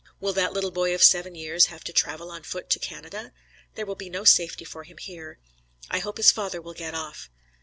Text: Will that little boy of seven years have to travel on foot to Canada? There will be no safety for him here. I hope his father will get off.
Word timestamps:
Will 0.19 0.33
that 0.33 0.51
little 0.51 0.71
boy 0.71 0.95
of 0.95 1.03
seven 1.03 1.35
years 1.35 1.67
have 1.67 1.83
to 1.83 1.93
travel 1.93 2.31
on 2.31 2.41
foot 2.41 2.71
to 2.71 2.79
Canada? 2.79 3.31
There 3.75 3.85
will 3.85 3.93
be 3.93 4.09
no 4.09 4.23
safety 4.23 4.65
for 4.65 4.83
him 4.83 4.97
here. 4.97 5.37
I 5.91 5.99
hope 5.99 6.17
his 6.17 6.31
father 6.31 6.59
will 6.59 6.73
get 6.73 6.95
off. 6.95 7.29